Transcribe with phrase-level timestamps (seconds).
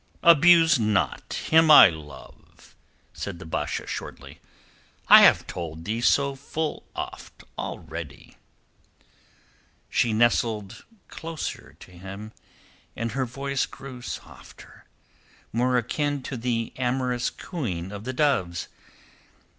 [0.23, 2.75] "Abuse not him I love,"
[3.13, 4.41] said the Basha shortly.
[5.07, 8.35] "I have told thee so full oft already."
[9.91, 12.31] She nestled closer to him,
[12.95, 14.85] and her voice grew softer,
[15.53, 18.69] more akin to the amorous cooing of the doves.